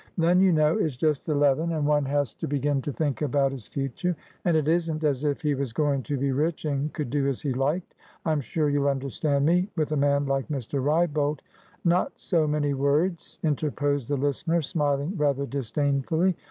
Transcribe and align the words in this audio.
Len, 0.17 0.39
you 0.39 0.51
know, 0.51 0.79
is 0.79 0.97
just 0.97 1.29
eleven, 1.29 1.73
and 1.73 1.85
one 1.85 2.03
has 2.05 2.33
to 2.33 2.47
begin 2.47 2.81
to 2.81 2.91
think 2.91 3.21
about 3.21 3.51
his 3.51 3.67
future, 3.67 4.15
and 4.45 4.57
it 4.57 4.67
isn't 4.67 5.03
as 5.03 5.23
if 5.23 5.43
he 5.43 5.53
was 5.53 5.71
going 5.73 6.01
to 6.01 6.17
be 6.17 6.31
rich 6.31 6.65
and 6.65 6.91
could 6.91 7.11
do 7.11 7.27
as 7.27 7.39
he 7.39 7.53
liked. 7.53 7.93
I'm 8.25 8.41
sure 8.41 8.67
you'll 8.67 8.89
understand 8.89 9.45
me. 9.45 9.69
With 9.75 9.91
a 9.91 9.95
man 9.97 10.25
like 10.25 10.47
Mr. 10.47 10.83
Wrybolt" 10.83 11.41
"Not 11.85 12.13
so 12.15 12.47
many 12.47 12.73
words," 12.73 13.37
interposed 13.43 14.07
the 14.07 14.17
listener, 14.17 14.63
smiling 14.63 15.15
rather 15.17 15.45
disdainfully. 15.45 16.35